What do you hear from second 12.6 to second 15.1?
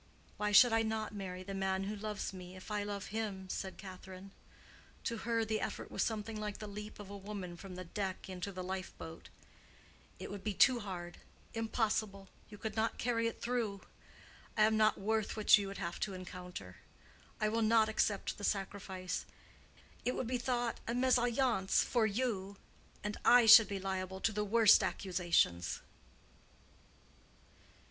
not carry it through. I am not